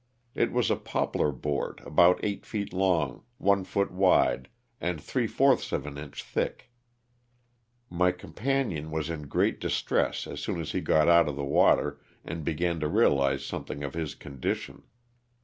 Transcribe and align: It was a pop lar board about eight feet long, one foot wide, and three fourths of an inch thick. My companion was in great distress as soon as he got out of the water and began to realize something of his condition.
It 0.33 0.51
was 0.51 0.71
a 0.71 0.75
pop 0.77 1.15
lar 1.15 1.31
board 1.31 1.79
about 1.85 2.19
eight 2.23 2.43
feet 2.43 2.73
long, 2.73 3.21
one 3.37 3.63
foot 3.63 3.91
wide, 3.91 4.49
and 4.79 4.99
three 4.99 5.27
fourths 5.27 5.71
of 5.71 5.85
an 5.85 5.99
inch 5.99 6.23
thick. 6.23 6.71
My 7.87 8.11
companion 8.11 8.89
was 8.89 9.11
in 9.11 9.27
great 9.27 9.59
distress 9.59 10.25
as 10.25 10.39
soon 10.39 10.59
as 10.59 10.71
he 10.71 10.81
got 10.81 11.07
out 11.07 11.29
of 11.29 11.35
the 11.35 11.45
water 11.45 12.01
and 12.25 12.43
began 12.43 12.79
to 12.79 12.87
realize 12.87 13.45
something 13.45 13.83
of 13.83 13.93
his 13.93 14.15
condition. 14.15 14.81